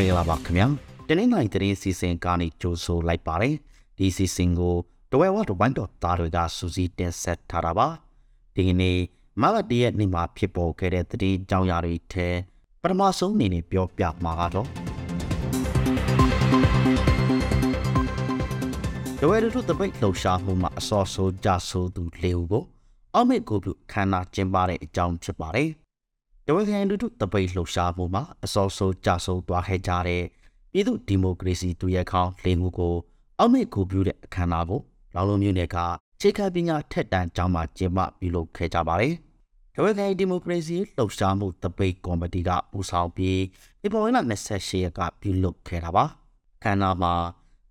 [0.00, 0.66] င်္ဂလာပါခင်ဗျာ
[1.08, 3.54] တနင်္လာရီတရင်စီစဉ်ကနေကြိုဆိုလိုက်ပါတယ်
[3.98, 4.76] ဒီစီစဉ်ကို
[5.10, 7.88] တဝဲဝတ်ဝိုင်းတော်သားတွေကစူးစီးတင်ဆက်ထားတာပါ
[8.54, 8.98] ဒီကနေ့
[9.40, 12.28] မလတရက်နေ့မှာဖြစ်ပေါ်ခဲ့တဲ့တတိကြောင်းရာတွေထဲ
[12.82, 14.68] ပထမဆုံးအနေနဲ့ပြောပြမှာကတော့
[19.20, 22.64] တဝဲတို့တပိတ်လှူရှာမှုမှာအစောဆိုးကြဆိုးသူလေးဦးကို
[23.14, 25.81] အောက်မေ့ကိုပြုခန္ဓာကျင်းပတဲ့အကြောင်းဖြစ်ပါတယ်တ
[26.54, 30.22] ဝဲခိုင်လူတို့တပိတ်လှူရှာမှုမှာအစောဆိုးကြဆိုးသွားခဲ့ကြတဲ့
[30.72, 32.94] ပြည်သူဒီမိုကရေစီတူရဲခေါင်းလေးဦးကို
[33.38, 34.80] အောက်မေ့ကိုပြုတဲ့အခမ်းအနားကို
[35.14, 35.76] လောင်လုံးမျိုးနယ်က
[36.20, 39.14] ခြေခံပညာထက်တန်းကျောင်းမှာကျင်းပပြုလုပ်ခဲ့ကြပါတယ်
[39.74, 43.40] တဝဲခိုင်ဒီမိုကရေစီလှူရှာမှုတပိတ်ကော်မတီကပူဆောင်ပြီး
[43.80, 46.04] ဒီပေါ်ဝင်လာ28ရက်ကပြုလုပ်ခဲ့တာပါ
[46.62, 47.12] ခန္ဓာမှာ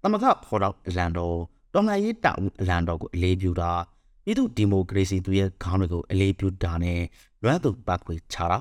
[0.02, 1.38] သမကဖော်တော့အလန်တော်
[1.74, 3.72] တော်လှန်ရေးတောင်အလံတော်ကိုအလေးပြုတာ
[4.32, 7.02] ပြည်သူဒီမိုကရေစီသူရဲ့ခေါင်းတွေကိုအလေးပြုတာနဲ့
[7.44, 8.60] လွမ်းသူပတ်ခွေချတာ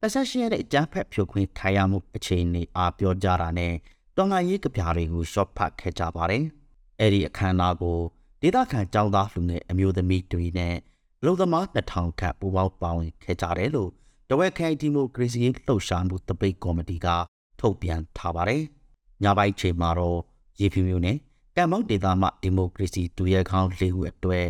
[0.00, 3.72] ပတ်ဆက်ရှင်ရဲ့အကြမ်းဖက်ဖြိုခွင်းခိုင်ရမှုအခြေအနေအားပြောကြတာနဲ့
[4.16, 6.44] တော်လှန်ရေးကြပြားတွေကိုရှော့ဖတ်ခဲ့ကြပါတယ်။
[7.00, 7.98] အဲ့ဒီအခမ်းအနားကို
[8.42, 10.76] ဒေသခံចောင်းသားလူငယ်အမျိုးသမီးတွေနဲ့
[11.24, 13.90] လုံသမား2000ခန့်ပူးပေါင်းပါဝင်ခဲ့ကြတယ်လို့
[14.30, 17.06] တဝက်ခိုင်ဒီမိုကရေစီလှုပ်ရှားမှုတပိတ်ကော်မတီက
[17.60, 18.62] ထုတ်ပြန်ထားပါတယ်။
[19.22, 20.18] ညပိုင်းချိန်မှာတော့
[20.60, 21.16] ရေဖြူမျိုးနဲ့
[21.56, 24.46] ကံမောက်ဒေသမှဒီမိုကရေစီတူရဲခေါင်းလေးခုအတွက်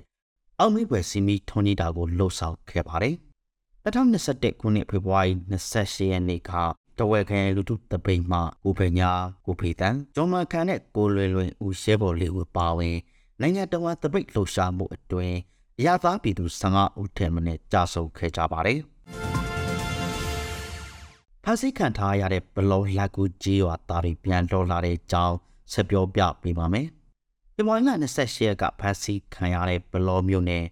[0.62, 3.14] အောက်မေ့ွယ်စီမီထွန်နေတာကိုလှုပ်ဆောင်ခဲ့ပါတယ်။
[3.84, 5.30] 2021ခုနှစ်ဖေဖော်ဝါရီ
[5.70, 6.50] 28ရက်နေ့က
[6.98, 9.10] တဝဲခရိုင်လူထုတပိတ်မှကိုဖေညာ
[9.46, 12.96] ကိုဖေတန်ကျော်မခန်နဲ့ကိုလွယ်လွင်ဦးရှဲဘော်လေးဦးပါဝင်
[13.40, 15.36] နိုင်ငံတော်တပိတ်လှုပ်ရှားမှုအတွင်း
[15.78, 18.78] အရသာပြည်သူ15ဦးထက်မနည်းကြာဆုံးခဲ့ကြပါတယ်။
[21.44, 25.36] ဖာစီခံထားရတဲ့ဘလောလက်ကူကြီးရွာသားတွေပြန်တော်လာတဲ့အကြောင်း
[25.72, 26.88] ဆက်ပြောပြပေးပါမယ်။
[27.60, 30.64] ဒီမောင်က28ရက်ကဖာစီခံရတဲ့ဘလောမျိုးနဲ့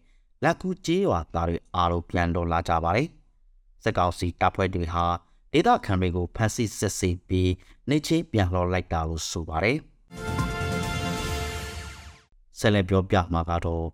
[0.42, 3.08] လက်ကူကြီးရွာသားတွေအားလုံးပြန်တော်လာကြပါတယ်။
[3.82, 5.04] စက်ကောင်စီတပ်ဖွဲ့တွေဟာ
[5.52, 7.50] ဒေသခံတွေကိုဖမ်းဆီးစစ်ဆေးပြီး
[7.88, 9.78] နေချင်းပြန်လှော်လိုက်တာလို့ဆိုပါတယ်။
[12.58, 13.84] ဆက်လက်ပြောပြမှာကတော့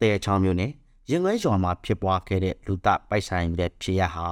[0.00, 0.70] တဲချောင်းမျိုးနဲ့
[1.10, 4.28] ရင်ငွေရွာမှာဖြစ်ပွားခဲ့တဲ့လူသပိုက်ဆိုင်တဲ့ဖြစ်ရဟာ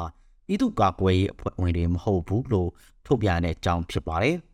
[0.52, 2.70] ဤသူကာကွယ်ရေးအဖွဲ့ဝင်တွေမဟုတ်ဘူးလို့
[3.06, 4.36] ထုတ်ပြန်တဲ့အကြောင်းဖြစ်ပါတယ်။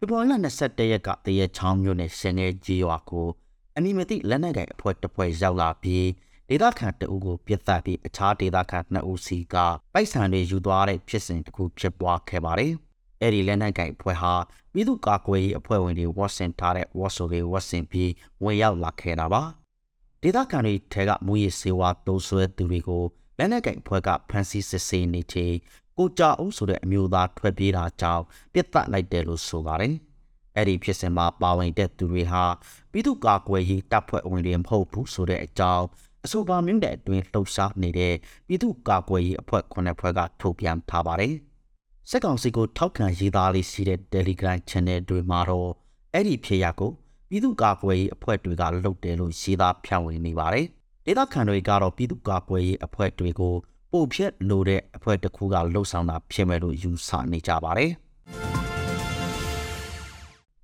[0.00, 3.28] ဖေဖော်ဝါရီလ21ရက်ကတရချောင်းမျိုးနဲ့ရှင်နေကြီးရွာကို
[3.76, 6.06] အမိမသိလက်နက်ကိုင်အဖွဲ့တစ်ဖွဲ့ရောက်လာပြီး
[6.48, 9.56] ဒေသခံတအုပ်ကိုပြစ်တက်ပြီးအခြားဒေသခံနှစ်ဦးစီက
[9.92, 12.72] ပိုက်ဆံတွေယူသွားတဲ့ဖြစ်စဉ်တစ်ခုဖြစ်ပွားခဲ့ပါတယ်။
[13.20, 14.34] အဲ့ဒီလက်နက်ကိုင်အဖွဲ့ဟာ
[14.72, 18.10] ပြည်သူ့ကာကွယ်ရေးအဖွဲ့ဝင်တွေဝတ်ဆင်ထားတဲ့ဝတ်ဆိုတွေဝတ်ဆင်ပြီး
[18.44, 19.42] ဝင်ရောက်လာခဲ့တာပါ။
[20.22, 23.04] ဒေသခံတွေထဲကမူရည်စေဝါတိုးဆွဲသူတွေကို
[23.38, 25.54] လက်နက်ကိုင်အဖွဲ့ကဖမ်းဆီးစစ်ဆေးနေချိန်
[25.98, 29.94] ကိုကြအုပ်ဆိုတဲ့အမျိုးသားထွက်ပြေးတာကြောင့်ပြစ်တက်လိုက်တယ်လို့ဆိုပါတယ်။
[30.56, 32.44] အဲ့ဒီဖြစ်စဉ်မှာပါဝင်တဲ့သူတွေဟာ
[32.92, 35.84] ပြည်သူ့ကာကွယ်ရေးတပ်ဖွဲ့ဝင်တွေမဟုတ်ဘူးဆိုတဲ့အကြောင်း
[36.24, 38.14] အဆိုပါမြို့နယ်အတွင်းလှုပ်ရှားနေတဲ့
[38.46, 41.34] ပြည်သူ့ကာကွယ်ရေးအဖွဲ့ခုနှစ်ဖွဲ့ကထုတ်ပြန်ထားပါတယ်။
[42.10, 45.70] စက်ကောင်စီကိုထောက်ခံရေးသားလေးရှိတဲ့ Telegram Channel တွေမှာတော့
[46.14, 46.92] အဲ့ဒီဖြစ်ရပ်ကို
[47.28, 50.66] ပြည်သူ့ကာကွယ်ရေးအဖွဲ့တွေကလှုပ်တယ်လို့ရေးသားဖြန့်ဝေနေပါတယ်။
[51.06, 53.54] ဒေသခံတွေကတော့ပြည်သူ့ကာကွယ်ရေးအဖွဲ့တွေကို
[53.92, 57.90] ပို့ဖြက်လို့တဲ့အဖွဲ့တစ်ခုကလှုပ်ဆောင်တာဖြစ်မယ်လို့ယူဆနေကြပါတယ်။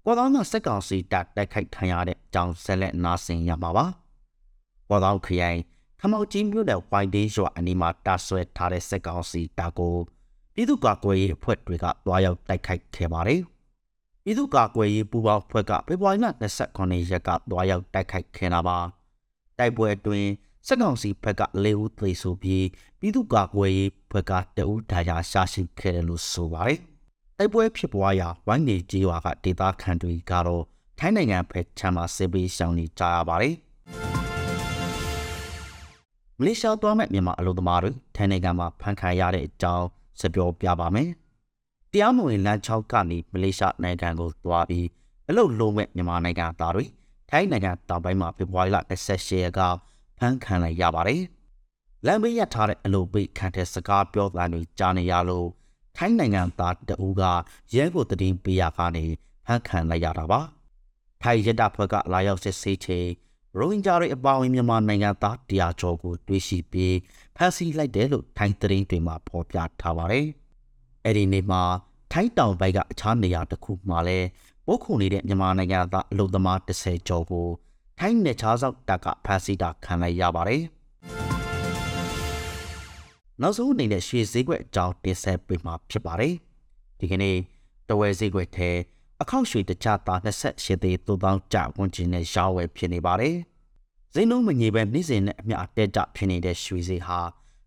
[0.05, 3.87] ကွာတော်ကစက်ကောင်စီတပ်တိုက်ခိုက်ခံရတဲ့အကြောင်းဆက်လက်နားဆင်ရမှာပါ။
[4.89, 5.61] ပေါ်တော်ခရိုင်
[6.01, 9.97] ခမောက်ကြီးမြို့နယ်ဝိုင်ဒေးရွာအနီးမှာတာဆွဲထားတဲ့စက်ကောင်စီတာကို
[10.55, 13.41] ပြည်သူ့ကာကွယ်ရေးအဖွဲ့တွေကတွားရောက်တိုက်ခိုက်ခဲ့ပါတယ်။
[14.25, 16.27] ပြည်သူ့ကာကွယ်ရေးပူးပေါင်းအဖွဲ့ကဖေဖော်ဝါရီလ
[16.65, 18.79] 29ရက်ကတွားရောက်တိုက်ခိုက်ခဲ့တာပါ။
[19.59, 20.29] တိုက်ပွဲအတွင်း
[20.66, 22.64] စက်ကောင်စီဘက်က၄ဦးသေဆုံးပြီး
[23.00, 26.78] ပြည်သူ့ကာကွယ်ရေးဘက်ကတအူးဒါယာရှာရှိခဲ့တယ်လို့ဆိုပါတယ်။
[27.38, 30.64] တိုက်ပွဲဖြစ်ပွားရာဝိုင်းနေကြီးရွာကဒေသခံတွေကတော့
[30.98, 33.54] ထိုင်းနိုင်ငံဘက်ခြမ်းမှာစစ်ပေးရှောင်နေကြရပါတယ်။
[36.38, 39.87] မလေးရှားသွားမဲ့မြန်မာအလုပ်သမားတွေထိုင်းနိုင်ငံမှာဖမ်းခံရတဲ့အကြောင်း
[40.20, 41.08] စပြောပြပါမယ်။
[41.93, 44.87] တရားမဝင်လမ်း6ကနေမလေးရှားနိုင်ငံကိုသွားပြီး
[45.28, 46.84] အလုပ်လုံးမဲ့မြန်မာနိုင်ငံသားတွေ
[47.31, 48.78] ထိုင်းနိုင်ငံတောင်ပိုင်းမှာဖေဖော်ဝါရီလ
[49.08, 49.60] 28ရက်က
[50.19, 51.22] ဖမ်းခံလိုက်ရပါတယ်။
[52.06, 55.49] လမ်းဘေးရထားတဲ့အလုပ်ပိတ်ခံတဲ့စကားပြောသံတွေကြားနေရလို့
[55.96, 57.22] ထိုင်းနိုင်ငံသားတအူးက
[57.75, 59.05] ရဲကိုတည်င်းပေးရကနေ
[59.46, 60.40] ဖမ်းခံလိုက်ရတာပါ။
[61.22, 63.08] ထိုင်းရတပ်ဖွဲ့ကလာရောက်စစ်ဆေးချိန်
[63.58, 66.94] ရိုဟင်ဂျာတွေအပါအဝင်မြန်မာနိုင်ငံသားတရားကျော်ကိုတွေ့ရှိပြီး
[67.37, 70.26] ဖမ်းဆီးလိုက်တယ်လို့ထိုင်းသတင်းတွေမှာဖော်ပြထားပါတယ်။
[71.05, 71.62] အဲ့ဒီနေ့မှာ
[72.12, 74.26] ထိုင်းတောင်ဘက်ကအခြားနေရာတစ်ခုမှာလည်း
[74.67, 77.49] ပို့ခုနေတဲ့မြန်မာနိုင်ငံသားအလုံသမား30ကျော်ကို
[77.99, 80.62] ထိုင်းနယ်ခြားစောက်တပ်ကဖမ်းဆီးတာခံလိုက်ရပါတယ်။
[83.41, 86.35] နောက်ဆုံးအနေနဲ့ရွှေဈေးကွက်အကြောင်းတင်ဆက်ပေးမှာဖြစ်ပါတယ်။
[86.99, 87.37] ဒီကနေ့
[87.88, 88.70] တဝဲဈေးကွက်ထဲ
[89.23, 93.37] အခောက်ရွှေတကြသား28သေး3000ကျပ်ဝန်းကျင်နဲ့ရောင်းဝယ်ဖြစ်နေပါတယ်။
[94.14, 97.20] ဈေးနှုန်းမငြိမ်ပဲနေ့စဉ်နဲ့အမျှတက်ကြဖြစ်နေတဲ့ရွှေဈေးဟာ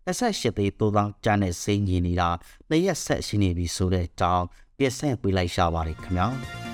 [0.06, 2.28] 28သေး3000ကျပ်နဲ့ဈေးညီနေတာ
[2.68, 4.44] နှစ်ရက်ဆက်ရှိနေပြီဆိုတဲ့ကြောင်း
[4.76, 6.67] ပြည့်စက်ပေးလိုက်ရှာပါတယ်ခင်ဗျာ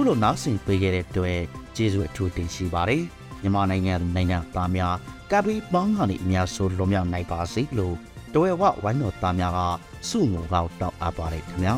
[0.00, 1.40] ခုလိုနောက်ဆင်ပေးခဲ့တဲ့အတွက်
[1.76, 3.02] ကျေးဇူးအထူးတင်ရှိပါတယ်
[3.42, 4.94] မြန်မာနိုင်ငံနိုင်ငံသားများ
[5.30, 7.94] ကပ်ပြီးပေါင်းကနေအများဆုံးလွန်မြောက်နိုင်ပါစေလို့
[8.34, 9.60] တဝဲဝဝိုင်းတော်သားများက
[10.08, 11.74] စုငုံကောက်တောင်းအပ်ပါတယ်ခင်ဗျာ